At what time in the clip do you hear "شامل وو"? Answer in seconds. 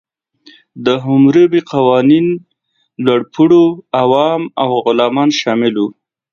5.41-5.89